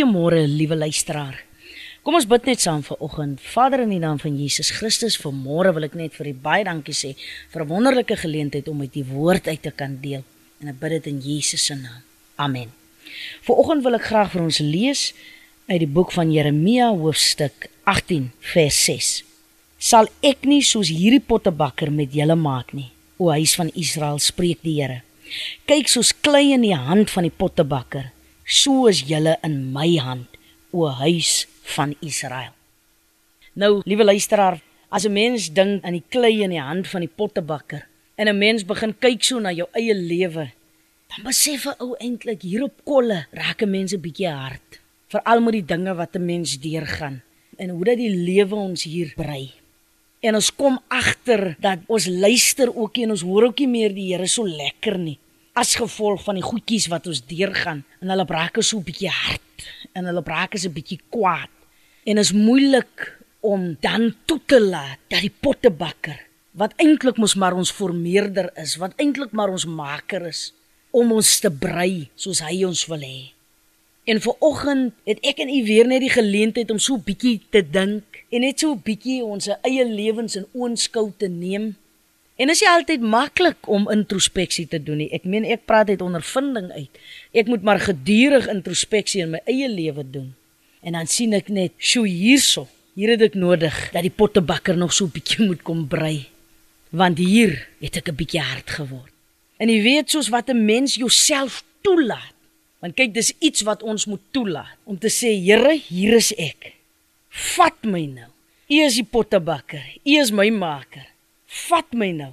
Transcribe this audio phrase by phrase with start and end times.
[0.00, 1.34] Goeiemôre, liewe luisteraar.
[2.00, 3.40] Kom ons bid net saam vir oggend.
[3.52, 6.94] Vader in die naam van Jesus Christus, vanmôre wil ek net vir U baie dankie
[6.96, 7.10] sê
[7.52, 10.24] vir 'n wonderlike geleentheid om met U woord uit te kan deel.
[10.62, 12.00] En ek bid dit in Jesus se naam.
[12.36, 12.72] Amen.
[13.42, 15.12] Vanoggend wil ek graag vir ons lees
[15.68, 19.22] uit die boek van Jeremia hoofstuk 18 vers 6.
[19.78, 24.62] Sal ek nie soos hierdie pottebakker met julle maak nie, o huis van Israel, spreek
[24.62, 25.02] die Here.
[25.66, 28.12] Kyk soos klei in die hand van die pottebakker
[28.50, 30.26] so is julle in my hand,
[30.74, 31.46] o huis
[31.76, 32.50] van Israel.
[33.54, 34.58] Nou, liewe luisteraar,
[34.90, 37.86] as 'n mens dink aan die klei in die hand van die pottebakker
[38.16, 40.50] en 'n mens begin kyk so na jou eie lewe,
[41.08, 45.40] dan besef 'n ou eintlik hier op kolle raak 'n mens 'n bietjie hard, veral
[45.40, 47.22] met die dinge wat 'n mens deurgaan
[47.56, 49.52] en hoe dat die lewe ons hier brei.
[50.20, 54.12] En ons kom agter dat ons luister ook en ons hoor ook nie meer die
[54.12, 55.18] Here so lekker nie
[55.52, 59.40] as gevolg van die goedjies wat ons deurgaan en hulle is so 'n bietjie hard
[59.94, 61.50] en hulle braak is 'n bietjie kwaad.
[62.04, 66.18] En is moeilik om dan toe te laat dat die pottebakker
[66.52, 70.52] wat eintlik mos maar ons formeerder is wat eintlik maar ons maker is
[70.90, 73.32] om ons te brei soos hy ons wil hê.
[74.04, 77.40] En vir oggend het ek en u weer net die geleentheid om so 'n bietjie
[77.50, 81.76] te dink en net so 'n bietjie ons eie lewens in oënskou te neem
[82.40, 85.10] En is nie altyd maklik om introspeksie te doen nie.
[85.12, 87.00] Ek meen ek praat uit ondervinding uit.
[87.36, 90.30] Ek moet maar gedurig introspeksie in my eie lewe doen.
[90.80, 92.66] En dan sien ek net, "Sjoe, hierso.
[92.94, 96.28] Hier het ek nodig dat die pottebakker nog so 'n bietjie moet kom brei.
[96.88, 99.12] Want hier het ek 'n bietjie hard geword."
[99.58, 102.34] En jy weet soos wat 'n mens jouself toelaat.
[102.80, 106.72] Want kyk, dis iets wat ons moet toelaat om te sê, "Here, hier is ek.
[107.28, 108.30] Vat my nou.
[108.68, 109.84] U is die pottebakker.
[110.04, 111.09] U is my maker."
[111.50, 112.32] Vat my nou.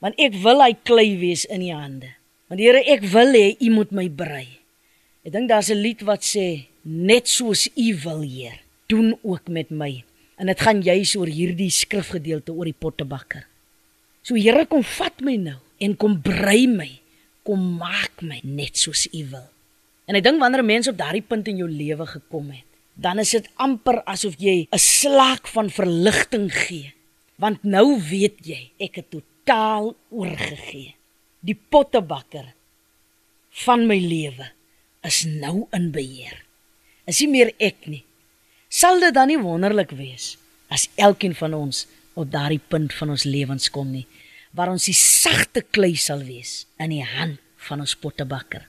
[0.00, 2.14] Want ek wil hy klei wees in u hande.
[2.50, 4.46] Want Here, ek wil hê u moet my brei.
[5.26, 8.58] Ek dink daar's 'n lied wat sê net soos u wil, Heer,
[8.88, 10.04] doen ook met my.
[10.38, 13.46] En dit gaan juis oor hierdie skrifgedeelte oor die pottebakker.
[14.22, 17.00] So Here, kom vat my nou en kom brei my.
[17.44, 19.48] Kom maak my net soos u wil.
[20.06, 22.64] En ek dink wanneer mense op daardie punt in jou lewe gekom het,
[22.94, 26.92] dan is dit amper asof jy 'n slaak van verligting gee
[27.40, 30.94] want nou weet jy ek het totaal oorgegee.
[31.40, 32.52] Die pottebakker
[33.64, 34.50] van my lewe
[35.06, 36.36] is nou in beheer.
[37.08, 38.04] Is nie meer ek nie.
[38.68, 40.36] Sal dit dan nie wonderlik wees
[40.70, 44.06] as elkeen van ons op daardie punt van ons lewens kom nie
[44.56, 48.64] waar ons die sagte klei sal wees in die hand van ons pottebakker.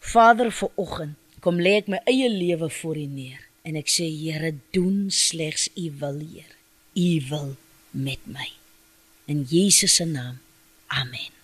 [0.00, 4.06] Vader, vir oggend kom lê ek my eie lewe voor U neer en ek sê
[4.08, 6.52] Here, doen slegs U wil, Heer.
[6.96, 7.50] U wil
[7.94, 8.50] met my.
[9.24, 10.38] In Jesus se naam.
[10.86, 11.43] Amen.